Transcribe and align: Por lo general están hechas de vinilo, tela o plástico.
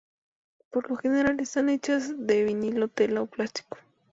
Por 0.71 0.89
lo 0.89 0.97
general 0.97 1.39
están 1.41 1.69
hechas 1.69 2.15
de 2.17 2.43
vinilo, 2.43 2.87
tela 2.87 3.21
o 3.21 3.27
plástico. 3.27 3.77